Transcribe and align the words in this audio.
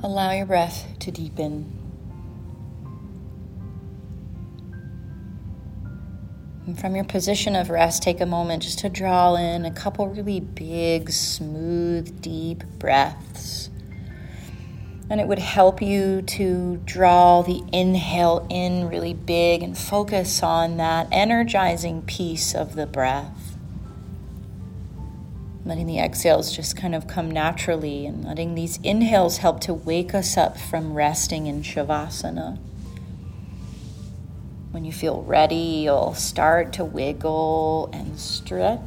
Allow 0.00 0.30
your 0.30 0.46
breath 0.46 0.86
to 1.00 1.10
deepen. 1.10 1.72
And 6.66 6.78
from 6.78 6.94
your 6.94 7.04
position 7.04 7.56
of 7.56 7.68
rest, 7.68 8.04
take 8.04 8.20
a 8.20 8.26
moment 8.26 8.62
just 8.62 8.78
to 8.80 8.88
draw 8.88 9.34
in 9.34 9.64
a 9.64 9.72
couple 9.72 10.06
really 10.06 10.38
big, 10.38 11.10
smooth, 11.10 12.22
deep 12.22 12.62
breaths. 12.78 13.70
And 15.10 15.20
it 15.20 15.26
would 15.26 15.40
help 15.40 15.82
you 15.82 16.22
to 16.22 16.76
draw 16.84 17.42
the 17.42 17.64
inhale 17.72 18.46
in 18.50 18.86
really 18.86 19.14
big 19.14 19.64
and 19.64 19.76
focus 19.76 20.44
on 20.44 20.76
that 20.76 21.08
energizing 21.10 22.02
piece 22.02 22.54
of 22.54 22.76
the 22.76 22.86
breath. 22.86 23.47
Letting 25.68 25.86
the 25.86 25.98
exhales 25.98 26.56
just 26.56 26.78
kind 26.78 26.94
of 26.94 27.06
come 27.06 27.30
naturally 27.30 28.06
and 28.06 28.24
letting 28.24 28.54
these 28.54 28.78
inhales 28.82 29.36
help 29.36 29.60
to 29.60 29.74
wake 29.74 30.14
us 30.14 30.38
up 30.38 30.58
from 30.58 30.94
resting 30.94 31.46
in 31.46 31.60
Shavasana. 31.62 32.56
When 34.70 34.86
you 34.86 34.92
feel 34.92 35.20
ready, 35.24 35.82
you'll 35.84 36.14
start 36.14 36.72
to 36.72 36.86
wiggle 36.86 37.90
and 37.92 38.18
stretch. 38.18 38.80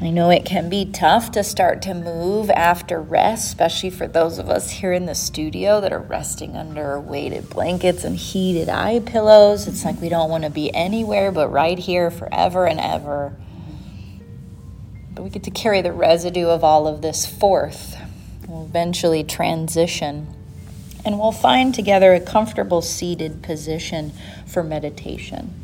I 0.00 0.10
know 0.10 0.30
it 0.30 0.44
can 0.44 0.68
be 0.68 0.84
tough 0.84 1.30
to 1.30 1.44
start 1.44 1.80
to 1.82 1.94
move 1.94 2.50
after 2.50 3.00
rest, 3.00 3.46
especially 3.46 3.90
for 3.90 4.08
those 4.08 4.38
of 4.38 4.50
us 4.50 4.70
here 4.70 4.92
in 4.92 5.06
the 5.06 5.14
studio 5.14 5.80
that 5.82 5.92
are 5.92 6.00
resting 6.00 6.56
under 6.56 6.98
weighted 6.98 7.48
blankets 7.48 8.02
and 8.02 8.16
heated 8.16 8.68
eye 8.68 8.98
pillows. 8.98 9.68
It's 9.68 9.84
like 9.84 10.00
we 10.00 10.08
don't 10.08 10.30
want 10.30 10.42
to 10.42 10.50
be 10.50 10.74
anywhere 10.74 11.30
but 11.30 11.52
right 11.52 11.78
here 11.78 12.10
forever 12.10 12.66
and 12.66 12.80
ever. 12.80 13.36
We 15.18 15.30
get 15.30 15.42
to 15.44 15.50
carry 15.50 15.82
the 15.82 15.92
residue 15.92 16.46
of 16.46 16.62
all 16.62 16.86
of 16.86 17.02
this 17.02 17.26
forth. 17.26 17.96
We'll 18.46 18.64
eventually 18.64 19.24
transition 19.24 20.28
and 21.04 21.18
we'll 21.18 21.32
find 21.32 21.74
together 21.74 22.12
a 22.12 22.20
comfortable 22.20 22.82
seated 22.82 23.42
position 23.42 24.12
for 24.46 24.62
meditation. 24.62 25.54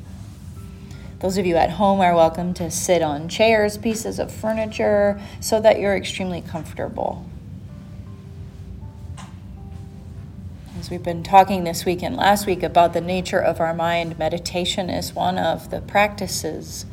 Those 1.21 1.39
of 1.39 1.47
you 1.47 1.57
at 1.57 1.71
home 1.71 2.01
are 2.01 2.15
welcome 2.15 2.53
to 2.55 2.71
sit 2.71 3.01
on 3.01 3.29
chairs, 3.29 3.79
pieces 3.79 4.19
of 4.19 4.33
furniture, 4.33 5.21
so 5.41 5.61
that 5.61 5.79
you're 5.79 5.97
extremely 5.97 6.41
comfortable. 6.41 7.25
As 10.79 10.91
we've 10.91 11.03
been 11.03 11.23
talking 11.23 11.65
this 11.65 11.85
week 11.85 12.03
and 12.03 12.17
last 12.17 12.47
week 12.47 12.63
about 12.63 12.93
the 12.93 13.01
nature 13.01 13.41
of 13.41 13.61
our 13.61 13.73
mind, 13.73 14.19
meditation 14.19 14.91
is 14.91 15.15
one 15.15 15.39
of 15.39 15.71
the 15.71 15.81
practices 15.81 16.87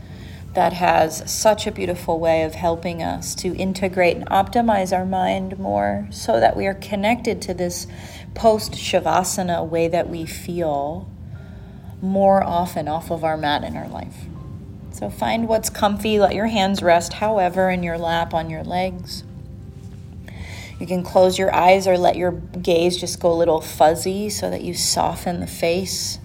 that 0.53 0.73
has 0.73 1.30
such 1.31 1.66
a 1.66 1.71
beautiful 1.71 2.19
way 2.19 2.44
of 2.44 2.55
helping 2.55 3.02
us 3.02 3.33
to 3.35 3.55
integrate 3.55 4.17
and 4.17 4.27
optimize 4.27 4.95
our 4.95 5.05
mind 5.05 5.57
more 5.57 6.07
so 6.11 6.39
that 6.39 6.57
we 6.57 6.67
are 6.67 6.73
connected 6.73 7.41
to 7.41 7.53
this 7.53 7.88
post 8.33 8.73
Shavasana 8.73 9.67
way 9.67 9.88
that 9.88 10.09
we 10.09 10.25
feel 10.25 11.09
more 12.02 12.44
often 12.44 12.88
off 12.88 13.11
of 13.11 13.23
our 13.23 13.38
mat 13.38 13.63
in 13.63 13.77
our 13.77 13.88
life. 13.88 14.25
So 14.91 15.09
find 15.09 15.47
what's 15.47 15.69
comfy, 15.69 16.19
let 16.19 16.35
your 16.35 16.47
hands 16.47 16.83
rest 16.83 17.13
however 17.13 17.69
in 17.69 17.81
your 17.81 17.97
lap 17.97 18.33
on 18.33 18.49
your 18.49 18.63
legs. 18.63 19.23
You 20.79 20.88
can 20.88 21.03
close 21.03 21.38
your 21.38 21.53
eyes 21.53 21.88
or 21.88 21.97
let 21.97 22.16
your 22.17 22.31
gaze 22.31 22.97
just 22.97 23.19
go 23.19 23.31
a 23.31 23.35
little 23.35 23.61
fuzzy 23.61 24.29
so 24.29 24.49
that 24.49 24.63
you 24.63 24.73
soften 24.73 25.39
the 25.39 25.47
face. 25.47 26.17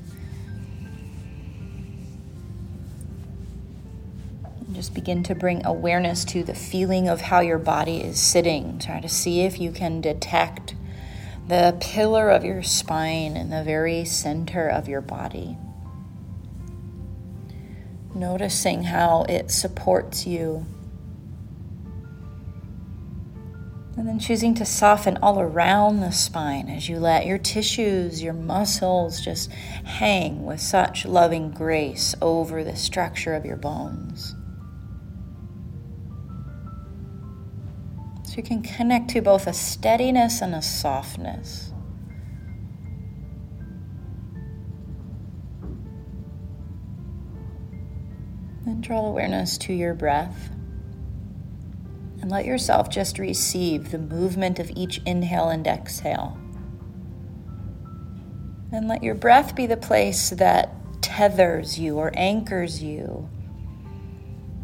Begin 5.07 5.23
to 5.23 5.37
bring 5.37 5.65
awareness 5.65 6.25
to 6.25 6.43
the 6.43 6.53
feeling 6.53 7.09
of 7.09 7.21
how 7.21 7.39
your 7.39 7.59
body 7.59 7.99
is 7.99 8.21
sitting. 8.21 8.77
Try 8.77 8.99
to 8.99 9.09
see 9.09 9.43
if 9.43 9.61
you 9.61 9.71
can 9.71 10.01
detect 10.01 10.75
the 11.47 11.77
pillar 11.81 12.29
of 12.29 12.45
your 12.45 12.61
spine 12.65 13.37
in 13.37 13.49
the 13.51 13.63
very 13.63 14.05
center 14.05 14.67
of 14.67 14.89
your 14.89 15.01
body. 15.01 15.57
Noticing 18.17 18.83
how 18.83 19.25
it 19.29 19.53
supports 19.53 20.27
you. 20.27 20.67
And 23.97 24.09
then 24.09 24.19
choosing 24.19 24.55
to 24.55 24.65
soften 24.65 25.19
all 25.19 25.39
around 25.39 26.01
the 26.01 26.11
spine 26.11 26.69
as 26.69 26.89
you 26.89 26.99
let 26.99 27.27
your 27.27 27.39
tissues, 27.39 28.25
your 28.25 28.35
muscles 28.35 29.21
just 29.21 29.53
hang 29.53 30.45
with 30.45 30.61
such 30.61 31.07
loving 31.07 31.53
grace 31.53 32.17
over 32.21 32.65
the 32.65 32.75
structure 32.75 33.37
of 33.37 33.47
your 33.47 33.57
bones. 33.57 34.35
You 38.37 38.43
can 38.43 38.63
connect 38.63 39.09
to 39.11 39.23
both 39.23 39.47
a 39.47 39.53
steadiness 39.53 40.43
and 40.43 40.55
a 40.55 40.61
softness. 40.61 41.73
Then 48.65 48.81
draw 48.81 49.07
awareness 49.07 49.57
to 49.59 49.73
your 49.73 49.95
breath. 49.95 50.51
And 52.21 52.31
let 52.31 52.45
yourself 52.45 52.91
just 52.91 53.19
receive 53.19 53.91
the 53.91 53.99
movement 53.99 54.59
of 54.59 54.71
each 54.75 55.01
inhale 55.07 55.49
and 55.49 55.67
exhale. 55.67 56.37
And 58.73 58.89
let 58.89 59.03
your 59.03 59.15
breath 59.15 59.55
be 59.55 59.67
the 59.67 59.77
place 59.77 60.31
that 60.31 60.75
tethers 61.01 61.79
you 61.79 61.99
or 61.99 62.11
anchors 62.17 62.83
you 62.83 63.29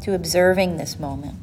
to 0.01 0.13
observing 0.13 0.77
this 0.77 0.99
moment. 0.99 1.42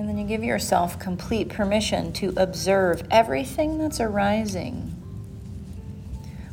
And 0.00 0.08
then 0.08 0.16
you 0.16 0.26
give 0.26 0.42
yourself 0.42 0.98
complete 0.98 1.50
permission 1.50 2.14
to 2.14 2.32
observe 2.38 3.06
everything 3.10 3.76
that's 3.76 4.00
arising. 4.00 4.96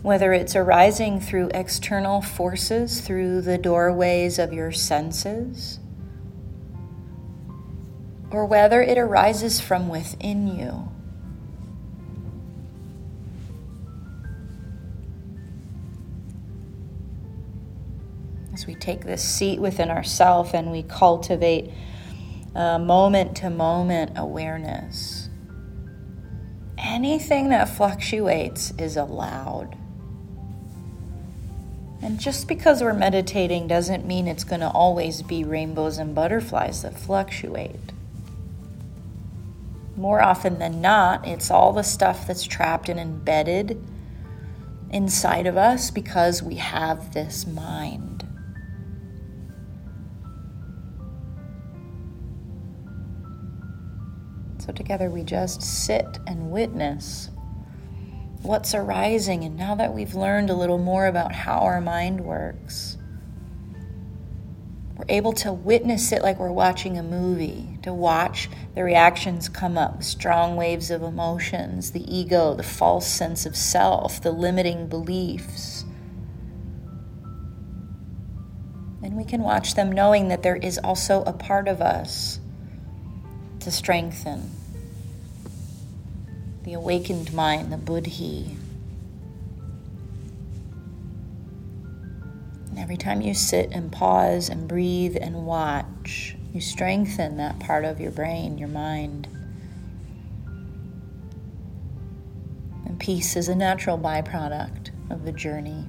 Whether 0.02 0.34
it's 0.34 0.54
arising 0.54 1.22
through 1.22 1.52
external 1.54 2.22
forces, 2.22 3.00
through 3.00 3.40
the 3.44 3.58
doorways 3.58 4.38
of 4.38 4.52
your 4.52 4.74
senses, 4.74 5.80
or 8.32 8.46
whether 8.46 8.82
it 8.82 8.98
arises 8.98 9.62
from 9.62 9.88
within 9.88 10.50
you. 10.50 10.90
As 18.54 18.68
we 18.68 18.76
take 18.76 19.06
this 19.06 19.24
seat 19.24 19.62
within 19.62 19.90
ourself 19.90 20.54
and 20.54 20.70
we 20.70 20.84
cultivate 20.84 21.72
moment 22.58 23.38
to 23.38 23.50
moment 23.50 24.14
awareness. 24.16 25.30
Anything 26.78 27.50
that 27.50 27.70
fluctuates 27.70 28.72
is 28.78 28.98
allowed. 28.98 29.78
And 32.02 32.20
just 32.20 32.48
because 32.48 32.82
we're 32.82 32.94
meditating 32.94 33.68
doesn't 33.68 34.06
mean 34.06 34.28
it's 34.28 34.44
going 34.44 34.62
to 34.62 34.70
always 34.70 35.22
be 35.22 35.44
rainbows 35.44 35.98
and 35.98 36.14
butterflies 36.14 36.84
that 36.84 36.98
fluctuate. 36.98 37.92
More 39.96 40.22
often 40.22 40.60
than 40.60 40.80
not, 40.80 41.28
it's 41.28 41.50
all 41.50 41.74
the 41.74 41.84
stuff 41.84 42.28
that's 42.28 42.46
trapped 42.46 42.88
and 42.88 43.00
embedded 43.00 43.84
inside 44.92 45.48
of 45.48 45.58
us 45.58 45.90
because 45.90 46.44
we 46.44 46.56
have 46.56 47.14
this 47.14 47.48
mind. 47.48 48.07
So 54.60 54.72
together 54.72 55.10
we 55.10 55.24
just 55.24 55.62
sit 55.62 56.20
and 56.28 56.52
witness 56.52 57.30
what's 58.42 58.74
arising. 58.74 59.44
And 59.44 59.56
now 59.58 59.76
that 59.76 59.94
we've 59.94 60.16
learned 60.16 60.50
a 60.50 60.56
little 60.56 60.78
more 60.78 61.08
about 61.08 61.32
how 61.32 61.60
our 61.60 61.82
mind 61.82 62.22
works, 62.22 62.98
we're 64.96 65.06
able 65.10 65.34
to 65.34 65.54
witness 65.54 66.12
it 66.12 66.24
like 66.24 66.40
we're 66.40 66.52
watching 66.52 66.98
a 66.98 67.04
movie, 67.04 67.78
to 67.84 67.94
watch 67.94 68.50
the 68.74 68.84
reactions 68.84 69.48
come 69.48 69.78
up, 69.78 70.02
strong 70.02 70.56
waves 70.56 70.90
of 70.90 71.04
emotions, 71.04 71.92
the 71.92 72.04
ego, 72.14 72.56
the 72.56 72.64
false 72.64 73.08
sense 73.08 73.46
of 73.46 73.56
self, 73.56 74.22
the 74.22 74.32
limiting 74.32 74.88
beliefs. 74.88 75.86
And 79.04 79.16
we 79.16 79.24
can 79.24 79.42
watch 79.42 79.76
them 79.76 79.92
knowing 79.92 80.30
that 80.30 80.42
there 80.42 80.56
is 80.56 80.80
also 80.80 81.24
a 81.24 81.34
part 81.34 81.68
of 81.68 81.80
us 81.80 82.40
to 83.60 83.70
strengthen 83.70 84.50
the 86.68 86.74
awakened 86.74 87.32
mind, 87.32 87.72
the 87.72 87.78
buddhi. 87.78 88.58
And 92.70 92.78
every 92.78 92.98
time 92.98 93.22
you 93.22 93.34
sit 93.34 93.70
and 93.72 93.90
pause 93.90 94.50
and 94.50 94.68
breathe 94.68 95.16
and 95.16 95.46
watch, 95.46 96.36
you 96.54 96.60
strengthen 96.60 97.38
that 97.38 97.58
part 97.60 97.86
of 97.86 98.02
your 98.02 98.12
brain, 98.12 98.58
your 98.58 98.68
mind. 98.68 99.30
And 102.86 103.00
peace 103.00 103.38
is 103.38 103.48
a 103.48 103.56
natural 103.56 103.98
byproduct 103.98 104.90
of 105.10 105.24
the 105.24 105.32
journey. 105.32 105.86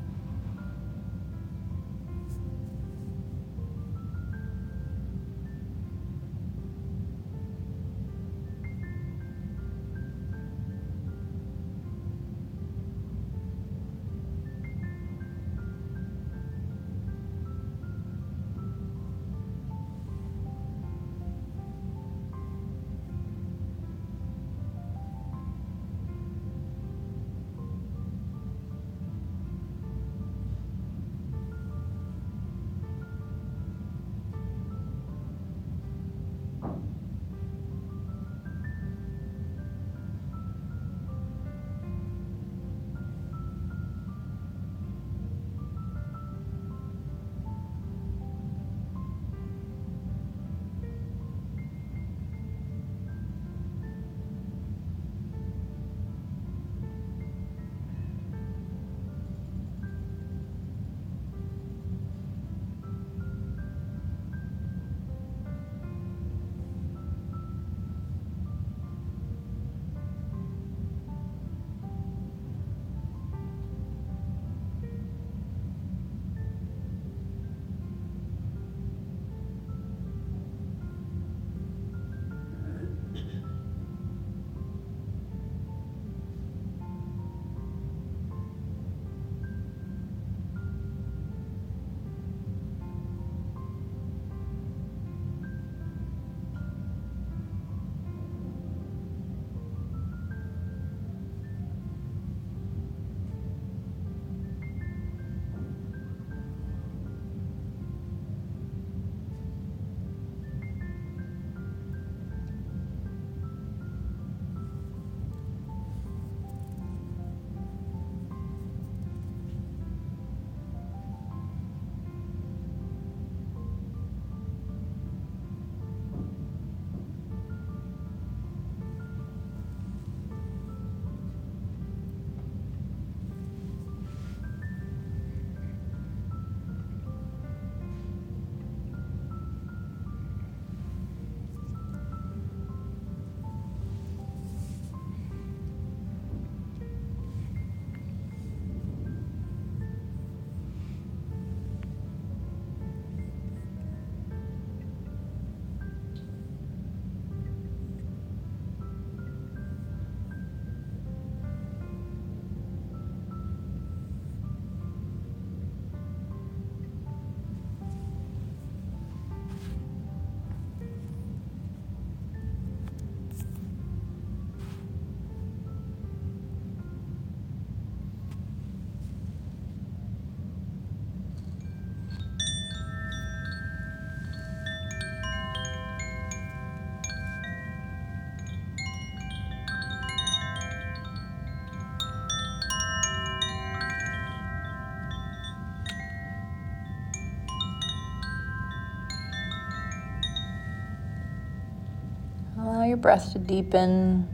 Your 202.89 202.97
breath 202.97 203.33
to 203.33 203.39
deepen. 203.39 204.27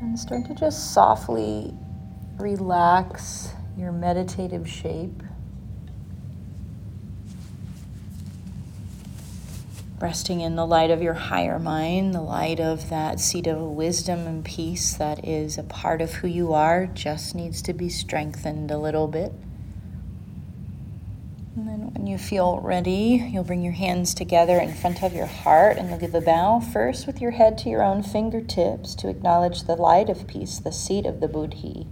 And 0.00 0.18
start 0.18 0.44
to 0.46 0.54
just 0.54 0.92
softly 0.92 1.72
relax 2.36 3.52
your 3.76 3.92
meditative 3.92 4.68
shape. 4.68 5.22
Resting 10.00 10.40
in 10.40 10.56
the 10.56 10.66
light 10.66 10.90
of 10.90 11.00
your 11.00 11.14
higher 11.14 11.60
mind, 11.60 12.12
the 12.12 12.20
light 12.20 12.58
of 12.58 12.90
that 12.90 13.20
seat 13.20 13.46
of 13.46 13.60
wisdom 13.60 14.26
and 14.26 14.44
peace 14.44 14.94
that 14.94 15.24
is 15.24 15.56
a 15.56 15.62
part 15.62 16.02
of 16.02 16.14
who 16.14 16.26
you 16.26 16.52
are, 16.52 16.86
just 16.86 17.36
needs 17.36 17.62
to 17.62 17.72
be 17.72 17.88
strengthened 17.88 18.72
a 18.72 18.78
little 18.78 19.06
bit. 19.06 19.32
When 21.92 22.06
you 22.06 22.16
feel 22.16 22.58
ready, 22.60 23.28
you'll 23.30 23.44
bring 23.44 23.62
your 23.62 23.74
hands 23.74 24.14
together 24.14 24.58
in 24.58 24.72
front 24.72 25.02
of 25.02 25.12
your 25.12 25.26
heart 25.26 25.76
and 25.76 25.88
you'll 25.88 25.98
give 25.98 26.14
a 26.14 26.20
bow 26.22 26.58
first 26.58 27.06
with 27.06 27.20
your 27.20 27.32
head 27.32 27.58
to 27.58 27.68
your 27.68 27.82
own 27.82 28.02
fingertips 28.02 28.94
to 28.96 29.08
acknowledge 29.08 29.64
the 29.64 29.76
light 29.76 30.08
of 30.08 30.26
peace, 30.26 30.58
the 30.58 30.72
seat 30.72 31.04
of 31.04 31.20
the 31.20 31.28
Buddhi. 31.28 31.86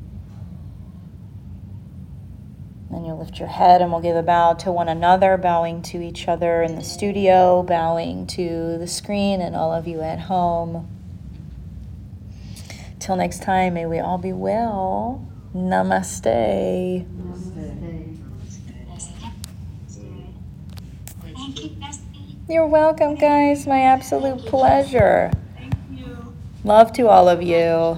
Then 2.91 3.05
you'll 3.05 3.19
lift 3.19 3.39
your 3.39 3.49
head 3.49 3.83
and 3.83 3.93
we'll 3.93 4.01
give 4.01 4.17
a 4.17 4.23
bow 4.23 4.55
to 4.55 4.73
one 4.73 4.89
another, 4.89 5.37
bowing 5.37 5.83
to 5.83 6.03
each 6.03 6.27
other 6.27 6.63
in 6.63 6.75
the 6.75 6.83
studio, 6.83 7.63
bowing 7.63 8.27
to 8.29 8.79
the 8.79 8.89
screen 8.89 9.41
and 9.41 9.55
all 9.55 9.73
of 9.73 9.87
you 9.87 10.01
at 10.01 10.19
home. 10.21 10.89
Till 12.99 13.17
next 13.17 13.43
time, 13.43 13.75
may 13.75 13.87
we 13.87 13.99
all 13.99 14.19
be 14.19 14.33
well. 14.33 15.27
Namaste. 15.55 17.07
Thank 21.35 21.65
you, 21.65 21.71
Bessie. 21.81 22.37
You're 22.51 22.67
welcome, 22.67 23.15
guys. 23.15 23.65
My 23.65 23.83
absolute 23.83 24.45
pleasure. 24.45 25.31
Thank 25.55 25.73
you. 25.93 26.35
Love 26.65 26.93
to 26.95 27.07
all 27.07 27.29
of 27.29 27.41
you. 27.45 27.97